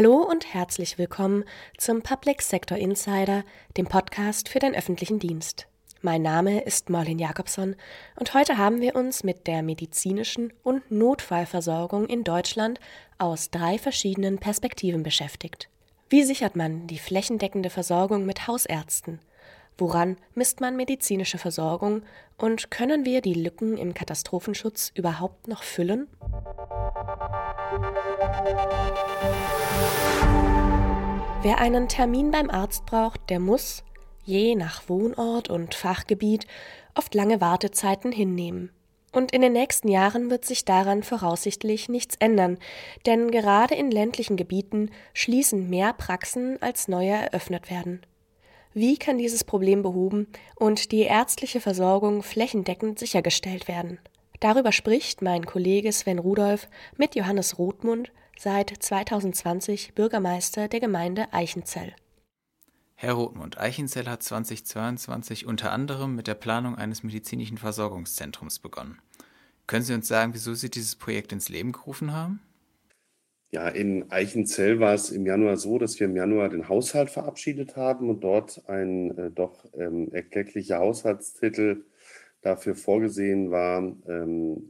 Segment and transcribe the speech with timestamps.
[0.00, 1.42] Hallo und herzlich willkommen
[1.76, 3.42] zum Public Sector Insider,
[3.76, 5.66] dem Podcast für den öffentlichen Dienst.
[6.02, 7.74] Mein Name ist Marlin Jakobson
[8.14, 12.78] und heute haben wir uns mit der medizinischen und Notfallversorgung in Deutschland
[13.18, 15.68] aus drei verschiedenen Perspektiven beschäftigt.
[16.08, 19.18] Wie sichert man die flächendeckende Versorgung mit Hausärzten?
[19.78, 22.02] Woran misst man medizinische Versorgung
[22.36, 26.06] und können wir die Lücken im Katastrophenschutz überhaupt noch füllen?
[31.42, 33.84] Wer einen Termin beim Arzt braucht, der muss,
[34.24, 36.46] je nach Wohnort und Fachgebiet,
[36.94, 38.70] oft lange Wartezeiten hinnehmen.
[39.12, 42.58] Und in den nächsten Jahren wird sich daran voraussichtlich nichts ändern,
[43.06, 48.02] denn gerade in ländlichen Gebieten schließen mehr Praxen als neue eröffnet werden.
[48.74, 50.26] Wie kann dieses Problem behoben
[50.56, 53.98] und die ärztliche Versorgung flächendeckend sichergestellt werden?
[54.40, 61.94] Darüber spricht mein Kollege Sven Rudolph mit Johannes Rothmund, seit 2020 Bürgermeister der Gemeinde Eichenzell.
[62.94, 68.98] Herr Rothmund, Eichenzell hat 2022 unter anderem mit der Planung eines medizinischen Versorgungszentrums begonnen.
[69.66, 72.40] Können Sie uns sagen, wieso Sie dieses Projekt ins Leben gerufen haben?
[73.50, 77.76] Ja, in Eichenzell war es im Januar so, dass wir im Januar den Haushalt verabschiedet
[77.76, 81.84] haben und dort ein äh, doch ähm, erklecklicher Haushaltstitel
[82.42, 84.62] dafür vorgesehen war, ähm,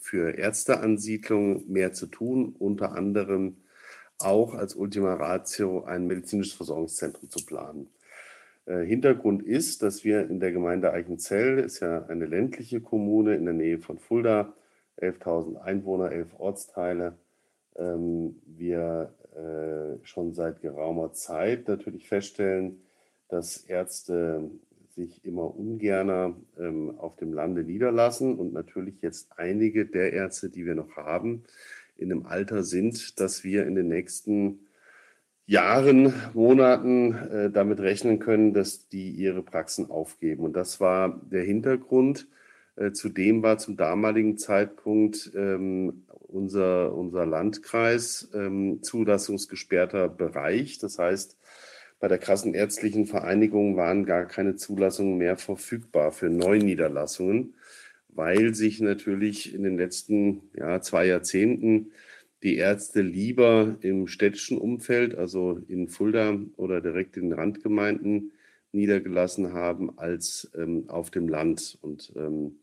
[0.00, 3.56] für Ärzteansiedlung mehr zu tun, unter anderem
[4.18, 7.88] auch als Ultima Ratio ein medizinisches Versorgungszentrum zu planen.
[8.66, 13.44] Äh, Hintergrund ist, dass wir in der Gemeinde Eichenzell, ist ja eine ländliche Kommune in
[13.44, 14.52] der Nähe von Fulda,
[14.98, 17.14] 11.000 Einwohner, 11 Ortsteile,
[17.76, 22.82] ähm, wir äh, schon seit geraumer Zeit natürlich feststellen,
[23.28, 24.50] dass Ärzte
[24.94, 30.66] sich immer ungerner ähm, auf dem Lande niederlassen und natürlich jetzt einige der Ärzte, die
[30.66, 31.44] wir noch haben,
[31.96, 34.60] in einem Alter sind, dass wir in den nächsten
[35.46, 40.44] Jahren, Monaten äh, damit rechnen können, dass die ihre Praxen aufgeben.
[40.44, 42.28] Und das war der Hintergrund.
[42.76, 50.78] Äh, zudem war zum damaligen Zeitpunkt ähm, unser, unser Landkreis ähm, zulassungsgesperrter Bereich.
[50.78, 51.36] Das heißt,
[52.00, 57.54] bei der Kassenärztlichen Vereinigung waren gar keine Zulassungen mehr verfügbar für Neuniederlassungen,
[58.08, 61.92] weil sich natürlich in den letzten ja, zwei Jahrzehnten
[62.42, 68.32] die Ärzte lieber im städtischen Umfeld, also in Fulda oder direkt in den Randgemeinden,
[68.72, 71.76] niedergelassen haben als ähm, auf dem Land.
[71.82, 72.60] Und ähm,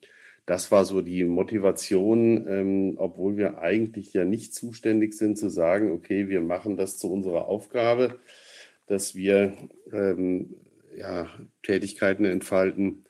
[0.48, 5.92] das war so die Motivation, ähm, obwohl wir eigentlich ja nicht zuständig sind, zu sagen,
[5.92, 8.20] okay, wir machen das zu unserer Aufgabe
[8.88, 9.56] dass wir
[9.92, 10.56] ähm,
[10.96, 11.30] ja,
[11.64, 13.06] Tätigkeiten entfalten,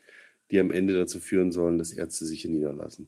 [0.51, 3.07] die am Ende dazu führen sollen, dass Ärzte sich hier niederlassen.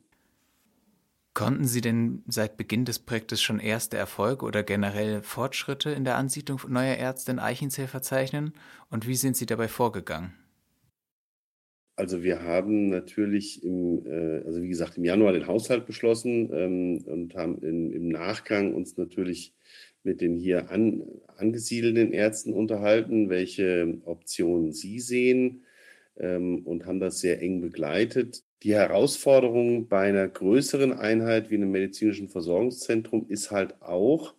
[1.33, 6.17] Konnten Sie denn seit Beginn des Projektes schon erste Erfolge oder generell Fortschritte in der
[6.17, 8.53] Ansiedlung neuer Ärzte in Eichenzell verzeichnen?
[8.89, 10.33] Und wie sind Sie dabei vorgegangen?
[11.95, 17.03] Also wir haben natürlich im, äh, also wie gesagt, im Januar den Haushalt beschlossen ähm,
[17.05, 19.53] und haben in, im Nachgang uns natürlich
[20.03, 21.03] mit den hier an,
[21.37, 25.63] angesiedelten Ärzten unterhalten, welche Optionen sie sehen
[26.17, 28.43] ähm, und haben das sehr eng begleitet.
[28.63, 34.35] Die Herausforderung bei einer größeren Einheit wie einem medizinischen Versorgungszentrum ist halt auch,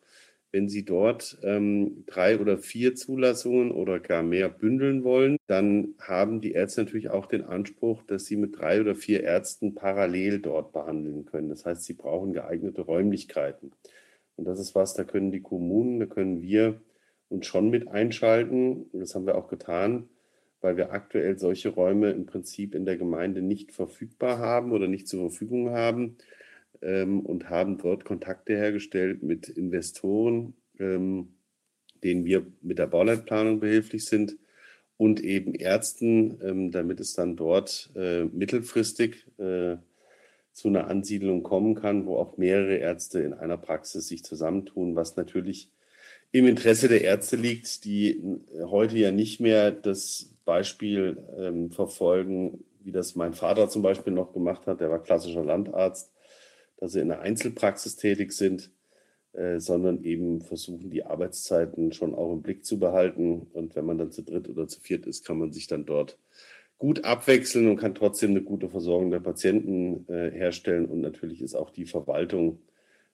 [0.52, 6.40] wenn Sie dort ähm, drei oder vier Zulassungen oder gar mehr bündeln wollen, dann haben
[6.40, 10.72] die Ärzte natürlich auch den Anspruch, dass sie mit drei oder vier Ärzten parallel dort
[10.72, 11.50] behandeln können.
[11.50, 13.72] Das heißt, sie brauchen geeignete Räumlichkeiten.
[14.40, 16.80] Und das ist was, da können die Kommunen, da können wir
[17.28, 18.84] uns schon mit einschalten.
[18.84, 20.08] Und das haben wir auch getan,
[20.62, 25.08] weil wir aktuell solche Räume im Prinzip in der Gemeinde nicht verfügbar haben oder nicht
[25.08, 26.16] zur Verfügung haben
[26.80, 31.34] ähm, und haben dort Kontakte hergestellt mit Investoren, ähm,
[32.02, 34.38] denen wir mit der Bauleitplanung behilflich sind
[34.96, 39.76] und eben Ärzten, ähm, damit es dann dort äh, mittelfristig äh,
[40.60, 45.16] zu einer Ansiedlung kommen kann, wo auch mehrere Ärzte in einer Praxis sich zusammentun, was
[45.16, 45.70] natürlich
[46.32, 48.22] im Interesse der Ärzte liegt, die
[48.66, 54.34] heute ja nicht mehr das Beispiel ähm, verfolgen, wie das mein Vater zum Beispiel noch
[54.34, 56.12] gemacht hat, der war klassischer Landarzt,
[56.76, 58.70] dass sie in einer Einzelpraxis tätig sind,
[59.32, 63.46] äh, sondern eben versuchen, die Arbeitszeiten schon auch im Blick zu behalten.
[63.54, 66.18] Und wenn man dann zu dritt oder zu viert ist, kann man sich dann dort
[66.80, 70.86] gut abwechseln und kann trotzdem eine gute Versorgung der Patienten äh, herstellen.
[70.86, 72.62] Und natürlich ist auch die Verwaltung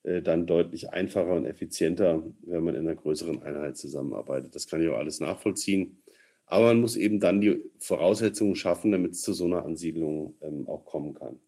[0.04, 4.54] äh, dann deutlich einfacher und effizienter, wenn man in einer größeren Einheit zusammenarbeitet.
[4.54, 6.00] Das kann ich auch alles nachvollziehen.
[6.46, 10.68] Aber man muss eben dann die Voraussetzungen schaffen, damit es zu so einer Ansiedlung ähm,
[10.68, 11.40] auch kommen kann.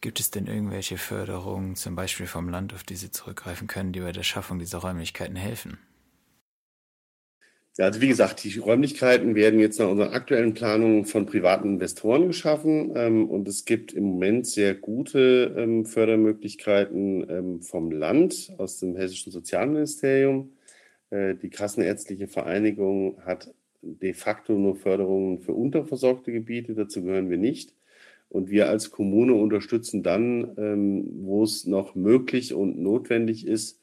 [0.00, 4.00] Gibt es denn irgendwelche Förderungen, zum Beispiel vom Land, auf die Sie zurückgreifen können, die
[4.00, 5.78] bei der Schaffung dieser Räumlichkeiten helfen?
[7.78, 12.26] Ja, also wie gesagt, die Räumlichkeiten werden jetzt nach unseren aktuellen Planungen von privaten Investoren
[12.26, 18.80] geschaffen ähm, und es gibt im Moment sehr gute ähm, Fördermöglichkeiten ähm, vom Land aus
[18.80, 20.52] dem Hessischen Sozialministerium.
[21.10, 27.38] Äh, die Kassenärztliche Vereinigung hat de facto nur Förderungen für unterversorgte Gebiete, dazu gehören wir
[27.38, 27.74] nicht.
[28.28, 33.80] Und wir als Kommune unterstützen dann, ähm, wo es noch möglich und notwendig ist,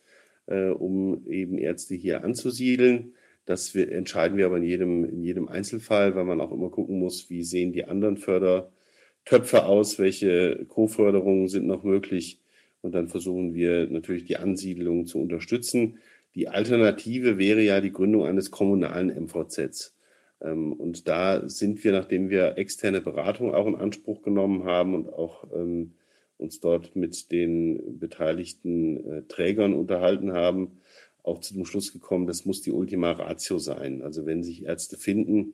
[0.48, 3.14] äh, um eben Ärzte hier anzusiedeln.
[3.48, 7.00] Das wir, entscheiden wir aber in jedem, in jedem Einzelfall, weil man auch immer gucken
[7.00, 12.42] muss, wie sehen die anderen Fördertöpfe aus, welche Co-Förderungen sind noch möglich.
[12.82, 16.00] Und dann versuchen wir natürlich die Ansiedlung zu unterstützen.
[16.36, 19.96] Die Alternative wäre ja die Gründung eines kommunalen MVZs.
[20.42, 25.14] Ähm, und da sind wir, nachdem wir externe Beratung auch in Anspruch genommen haben und
[25.14, 25.94] auch ähm,
[26.38, 30.82] uns dort mit den beteiligten äh, Trägern unterhalten haben,
[31.28, 34.02] auch zu dem Schluss gekommen, das muss die Ultima Ratio sein.
[34.02, 35.54] Also wenn sich Ärzte finden,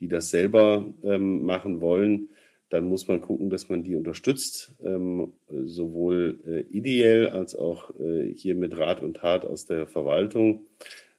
[0.00, 2.30] die das selber ähm, machen wollen,
[2.70, 8.32] dann muss man gucken, dass man die unterstützt, ähm, sowohl äh, ideell als auch äh,
[8.32, 10.66] hier mit Rat und Tat aus der Verwaltung,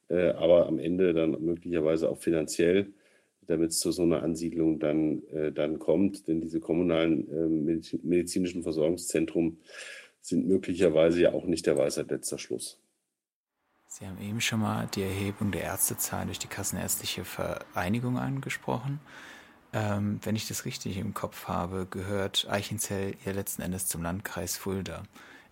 [0.07, 2.94] äh, aber am Ende dann möglicherweise auch finanziell,
[3.48, 6.27] damit es zu so einer Ansiedlung dann, äh, dann kommt.
[6.27, 9.57] Denn diese kommunalen ähm, medizinischen Versorgungszentren
[10.21, 12.81] sind möglicherweise ja auch nicht der Weisheit letzter Schluss.
[13.94, 19.02] Sie haben eben schon mal die Erhebung der Ärztezahlen durch die Kassenärztliche Vereinigung angesprochen.
[19.74, 24.56] Ähm, wenn ich das richtig im Kopf habe, gehört Eichenzell ja letzten Endes zum Landkreis
[24.56, 25.04] Fulda.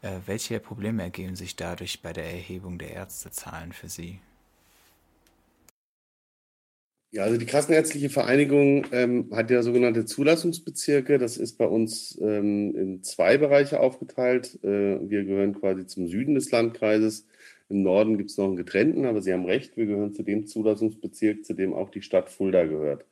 [0.02, 4.22] Äh, welche Probleme ergeben sich dadurch bei der Erhebung der Ärztezahlen für Sie?
[7.12, 11.18] Ja, also die Kassenärztliche Vereinigung ähm, hat ja sogenannte Zulassungsbezirke.
[11.18, 14.64] Das ist bei uns ähm, in zwei Bereiche aufgeteilt.
[14.64, 17.26] Äh, wir gehören quasi zum Süden des Landkreises.
[17.70, 20.48] Im Norden gibt es noch einen getrennten, aber Sie haben recht, wir gehören zu dem
[20.48, 23.06] Zulassungsbezirk, zu dem auch die Stadt Fulda gehört.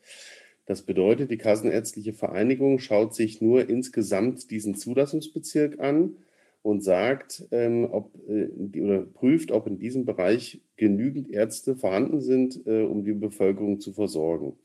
[0.65, 6.17] Das bedeutet, die Kassenärztliche Vereinigung schaut sich nur insgesamt diesen Zulassungsbezirk an
[6.61, 8.49] und sagt, ähm, ob äh,
[8.79, 13.93] oder prüft, ob in diesem Bereich genügend Ärzte vorhanden sind, äh, um die Bevölkerung zu
[13.93, 14.57] versorgen.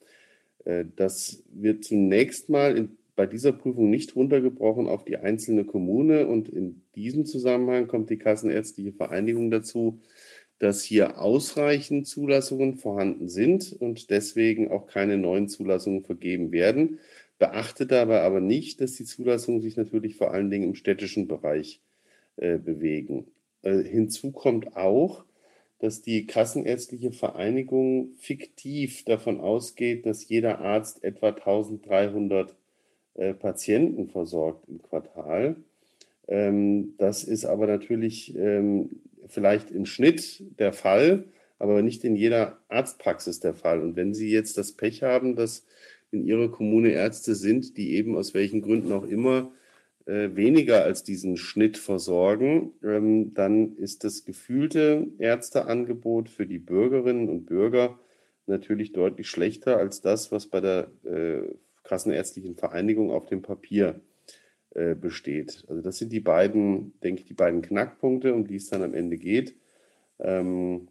[0.65, 6.27] Äh, das wird zunächst mal in bei dieser Prüfung nicht runtergebrochen auf die einzelne Kommune.
[6.27, 10.01] Und in diesem Zusammenhang kommt die Kassenärztliche Vereinigung dazu,
[10.59, 16.99] dass hier ausreichend Zulassungen vorhanden sind und deswegen auch keine neuen Zulassungen vergeben werden.
[17.39, 21.81] Beachtet dabei aber nicht, dass die Zulassungen sich natürlich vor allen Dingen im städtischen Bereich
[22.39, 23.29] äh, bewegen.
[23.63, 25.25] Äh, hinzu kommt auch,
[25.79, 32.57] dass die Kassenärztliche Vereinigung fiktiv davon ausgeht, dass jeder Arzt etwa 1300
[33.15, 35.57] äh, Patienten versorgt im Quartal.
[36.29, 38.91] Ähm, das ist aber natürlich ähm,
[39.27, 41.25] vielleicht im Schnitt der Fall,
[41.59, 43.81] aber nicht in jeder Arztpraxis der Fall.
[43.81, 45.65] Und wenn Sie jetzt das Pech haben, dass
[46.11, 49.53] in Ihrer Kommune Ärzte sind, die eben aus welchen Gründen auch immer
[50.07, 57.29] äh, weniger als diesen Schnitt versorgen, ähm, dann ist das gefühlte Ärzteangebot für die Bürgerinnen
[57.29, 57.99] und Bürger
[58.47, 61.43] natürlich deutlich schlechter als das, was bei der äh,
[61.85, 64.01] Kassenärztlichen Vereinigung auf dem Papier
[64.75, 65.65] äh, besteht.
[65.69, 68.95] Also das sind die beiden, denke ich, die beiden Knackpunkte, um die es dann am
[68.95, 69.55] Ende geht.
[70.19, 70.89] Ähm,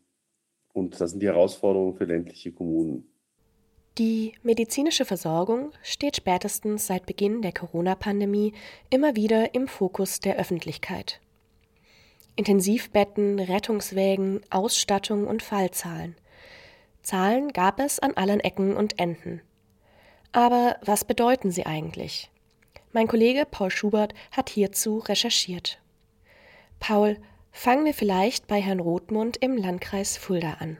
[0.73, 3.07] und das sind die Herausforderungen für ländliche Kommunen.
[3.97, 8.53] Die medizinische Versorgung steht spätestens seit Beginn der Corona-Pandemie
[8.89, 11.19] immer wieder im Fokus der Öffentlichkeit.
[12.37, 16.15] Intensivbetten, Rettungswägen, Ausstattung und Fallzahlen.
[17.01, 19.41] Zahlen gab es an allen Ecken und Enden.
[20.31, 22.29] Aber was bedeuten sie eigentlich?
[22.93, 25.79] Mein Kollege Paul Schubert hat hierzu recherchiert.
[26.79, 27.17] Paul,
[27.51, 30.77] fangen wir vielleicht bei Herrn Rothmund im Landkreis Fulda an.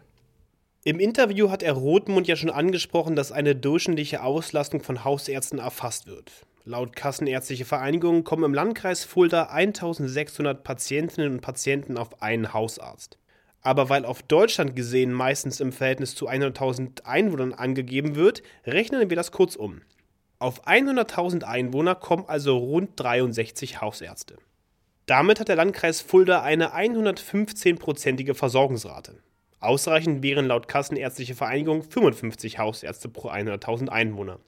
[0.84, 6.08] Im Interview hat Herr Rothmund ja schon angesprochen, dass eine durchschnittliche Auslastung von Hausärzten erfasst
[6.08, 6.32] wird.
[6.64, 13.18] Laut Kassenärztliche Vereinigung kommen im Landkreis Fulda 1600 Patientinnen und Patienten auf einen Hausarzt.
[13.62, 19.18] Aber weil auf Deutschland gesehen meistens im Verhältnis zu 100.000 Einwohnern angegeben wird, rechnen wir
[19.18, 19.82] das kurz um.
[20.40, 24.38] Auf 100.000 Einwohner kommen also rund 63 Hausärzte.
[25.06, 29.20] Damit hat der Landkreis Fulda eine 115-prozentige Versorgungsrate.
[29.60, 34.40] Ausreichend wären laut Kassenärztliche Vereinigung 55 Hausärzte pro 100.000 Einwohner.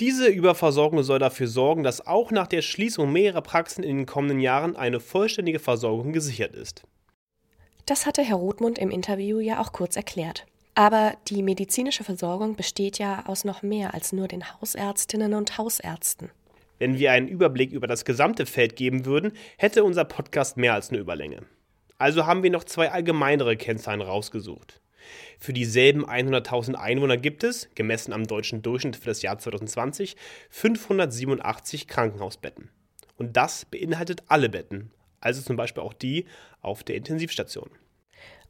[0.00, 4.40] Diese Überversorgung soll dafür sorgen, dass auch nach der Schließung mehrerer Praxen in den kommenden
[4.40, 6.84] Jahren eine vollständige Versorgung gesichert ist.
[7.86, 10.44] Das hatte Herr Rothmund im Interview ja auch kurz erklärt.
[10.74, 16.30] Aber die medizinische Versorgung besteht ja aus noch mehr als nur den Hausärztinnen und Hausärzten.
[16.78, 20.90] Wenn wir einen Überblick über das gesamte Feld geben würden, hätte unser Podcast mehr als
[20.90, 21.44] eine Überlänge.
[21.96, 24.80] Also haben wir noch zwei allgemeinere Kennzahlen rausgesucht.
[25.38, 30.16] Für dieselben 100.000 Einwohner gibt es, gemessen am deutschen Durchschnitt für das Jahr 2020,
[30.50, 32.68] 587 Krankenhausbetten.
[33.16, 34.90] Und das beinhaltet alle Betten,
[35.20, 36.26] also zum Beispiel auch die
[36.60, 37.70] auf der Intensivstation.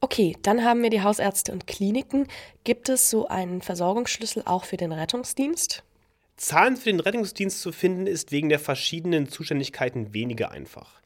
[0.00, 2.28] Okay, dann haben wir die Hausärzte und Kliniken.
[2.64, 5.82] Gibt es so einen Versorgungsschlüssel auch für den Rettungsdienst?
[6.36, 11.00] Zahlen für den Rettungsdienst zu finden ist wegen der verschiedenen Zuständigkeiten weniger einfach.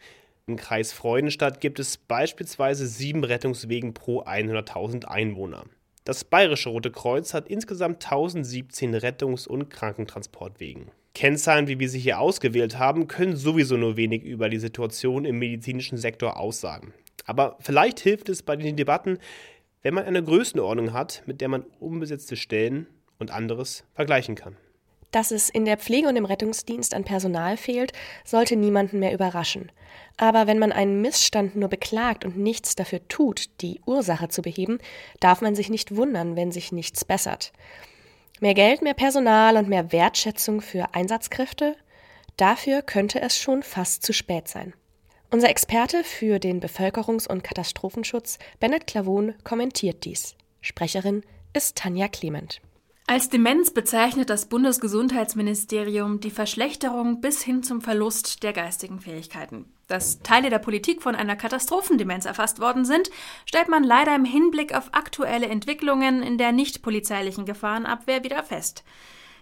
[0.46, 5.66] Im Kreis Freudenstadt gibt es beispielsweise sieben Rettungswegen pro 100.000 Einwohner.
[6.04, 10.90] Das Bayerische Rote Kreuz hat insgesamt 1017 Rettungs- und Krankentransportwegen.
[11.14, 15.38] Kennzahlen, wie wir sie hier ausgewählt haben, können sowieso nur wenig über die Situation im
[15.38, 16.94] medizinischen Sektor aussagen.
[17.26, 19.18] Aber vielleicht hilft es bei den Debatten,
[19.82, 22.86] wenn man eine Größenordnung hat, mit der man unbesetzte Stellen
[23.18, 24.56] und anderes vergleichen kann.
[25.10, 27.92] Dass es in der Pflege und im Rettungsdienst an Personal fehlt,
[28.24, 29.72] sollte niemanden mehr überraschen.
[30.16, 34.78] Aber wenn man einen Missstand nur beklagt und nichts dafür tut, die Ursache zu beheben,
[35.18, 37.52] darf man sich nicht wundern, wenn sich nichts bessert.
[38.42, 41.76] Mehr Geld, mehr Personal und mehr Wertschätzung für Einsatzkräfte?
[42.38, 44.72] Dafür könnte es schon fast zu spät sein.
[45.30, 50.36] Unser Experte für den Bevölkerungs- und Katastrophenschutz, Bennett Clavon, kommentiert dies.
[50.62, 52.62] Sprecherin ist Tanja Clement.
[53.10, 59.64] Als Demenz bezeichnet das Bundesgesundheitsministerium die Verschlechterung bis hin zum Verlust der geistigen Fähigkeiten.
[59.88, 63.10] Dass Teile der Politik von einer Katastrophendemenz erfasst worden sind,
[63.46, 68.84] stellt man leider im Hinblick auf aktuelle Entwicklungen in der nicht polizeilichen Gefahrenabwehr wieder fest.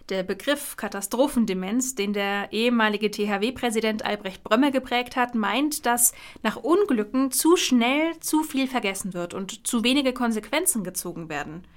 [0.09, 7.29] Der Begriff Katastrophendemenz, den der ehemalige THW-Präsident Albrecht Brömme geprägt hat, meint, dass nach Unglücken
[7.29, 11.67] zu schnell zu viel vergessen wird und zu wenige Konsequenzen gezogen werden.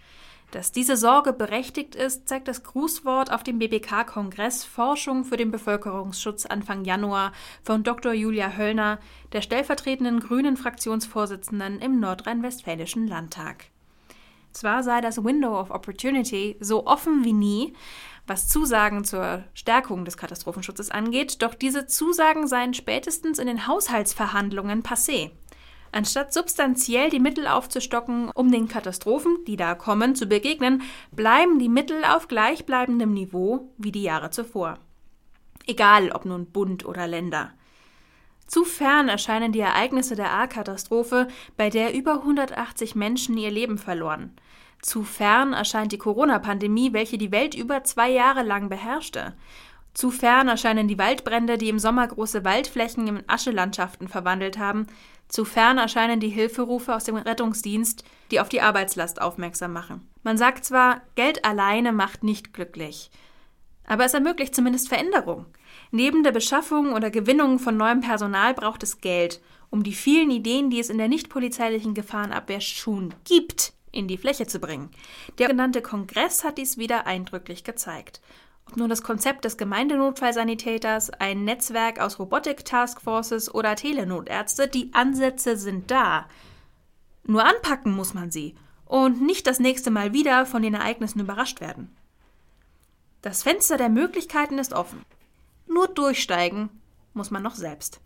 [0.52, 6.44] Dass diese Sorge berechtigt ist, zeigt das Grußwort auf dem BBK-Kongress Forschung für den Bevölkerungsschutz
[6.44, 7.32] Anfang Januar
[7.62, 8.12] von Dr.
[8.12, 8.98] Julia Höllner,
[9.32, 13.64] der stellvertretenden grünen Fraktionsvorsitzenden im nordrhein-westfälischen Landtag.
[14.52, 17.72] Zwar sei das Window of Opportunity so offen wie nie,
[18.26, 24.82] was Zusagen zur Stärkung des Katastrophenschutzes angeht, doch diese Zusagen seien spätestens in den Haushaltsverhandlungen
[24.82, 25.30] passé.
[25.92, 31.68] Anstatt substanziell die Mittel aufzustocken, um den Katastrophen, die da kommen, zu begegnen, bleiben die
[31.68, 34.78] Mittel auf gleichbleibendem Niveau wie die Jahre zuvor.
[35.66, 37.52] Egal ob nun Bund oder Länder.
[38.46, 44.34] Zu fern erscheinen die Ereignisse der A-Katastrophe, bei der über 180 Menschen ihr Leben verloren.
[44.80, 49.34] Zu fern erscheint die Corona-Pandemie, welche die Welt über zwei Jahre lang beherrschte.
[49.94, 54.86] Zu fern erscheinen die Waldbrände, die im Sommer große Waldflächen in Aschelandschaften verwandelt haben.
[55.28, 60.08] Zu fern erscheinen die Hilferufe aus dem Rettungsdienst, die auf die Arbeitslast aufmerksam machen.
[60.22, 63.10] Man sagt zwar, Geld alleine macht nicht glücklich,
[63.86, 65.46] aber es ermöglicht zumindest Veränderung.
[65.90, 70.70] Neben der Beschaffung oder Gewinnung von neuem Personal braucht es Geld, um die vielen Ideen,
[70.70, 74.90] die es in der nichtpolizeilichen Gefahrenabwehr schon gibt, in die Fläche zu bringen.
[75.38, 78.20] Der genannte Kongress hat dies wieder eindrücklich gezeigt.
[78.66, 85.90] Ob nun das Konzept des Gemeindenotfallsanitäters, ein Netzwerk aus Robotik-Taskforces oder Telenotärzte, die Ansätze sind
[85.90, 86.26] da.
[87.24, 88.54] Nur anpacken muss man sie
[88.86, 91.94] und nicht das nächste Mal wieder von den Ereignissen überrascht werden.
[93.22, 95.04] Das Fenster der Möglichkeiten ist offen.
[95.66, 96.68] Nur durchsteigen
[97.14, 98.00] muss man noch selbst.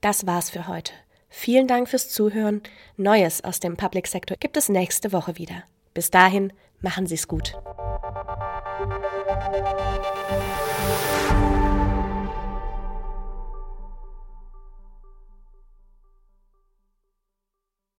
[0.00, 0.92] Das war's für heute.
[1.28, 2.62] Vielen Dank fürs Zuhören.
[2.96, 5.64] Neues aus dem Public Sector gibt es nächste Woche wieder.
[5.92, 7.52] Bis dahin, machen Sie's gut.
[9.40, 11.37] Thank you.